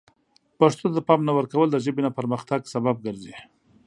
[0.59, 3.35] پښتو ته د پام نه ورکول د ژبې نه پرمختګ سبب ګرځي.